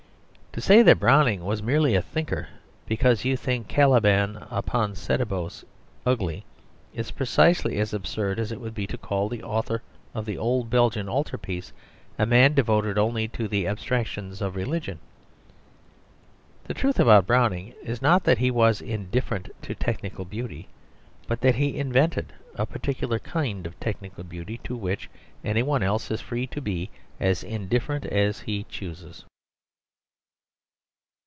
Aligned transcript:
To 0.53 0.59
say 0.59 0.81
that 0.83 0.99
Browning 0.99 1.45
was 1.45 1.63
merely 1.63 1.95
a 1.95 2.01
thinker 2.01 2.49
because 2.85 3.23
you 3.23 3.37
think 3.37 3.69
"Caliban 3.69 4.35
upon 4.51 4.95
Setebos" 4.95 5.63
ugly, 6.05 6.43
is 6.93 7.11
precisely 7.11 7.79
as 7.79 7.93
absurd 7.93 8.37
as 8.37 8.51
it 8.51 8.59
would 8.59 8.73
be 8.75 8.85
to 8.87 8.97
call 8.97 9.29
the 9.29 9.43
author 9.43 9.81
of 10.13 10.25
the 10.25 10.37
old 10.37 10.69
Belgian 10.69 11.07
altarpiece 11.07 11.71
a 12.19 12.25
man 12.25 12.53
devoted 12.53 12.97
only 12.97 13.29
to 13.29 13.47
the 13.47 13.65
abstractions 13.65 14.41
of 14.41 14.57
religion. 14.57 14.99
The 16.65 16.73
truth 16.73 16.99
about 16.99 17.25
Browning 17.25 17.73
is 17.81 18.01
not 18.01 18.25
that 18.25 18.39
he 18.39 18.51
was 18.51 18.81
indifferent 18.81 19.47
to 19.61 19.73
technical 19.73 20.25
beauty, 20.25 20.67
but 21.27 21.39
that 21.39 21.55
he 21.55 21.79
invented 21.79 22.33
a 22.55 22.65
particular 22.65 23.19
kind 23.19 23.65
of 23.65 23.79
technical 23.79 24.25
beauty 24.25 24.57
to 24.65 24.75
which 24.75 25.09
any 25.45 25.63
one 25.63 25.81
else 25.81 26.11
is 26.11 26.19
free 26.19 26.45
to 26.47 26.59
be 26.59 26.89
as 27.21 27.41
indifferent 27.41 28.05
as 28.05 28.41
he 28.41 28.65
chooses. 28.65 29.23